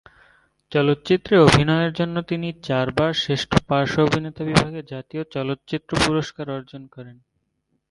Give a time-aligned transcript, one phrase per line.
[0.71, 7.17] চলচ্চিত্রে অভিনয়ের জন্য তিনি চারবার শ্রেষ্ঠ পার্শ্ব অভিনেতা বিভাগে জাতীয় চলচ্চিত্র পুরস্কার অর্জন করেন।